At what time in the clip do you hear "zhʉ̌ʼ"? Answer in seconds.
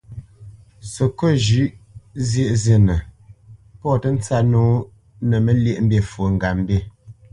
1.45-1.69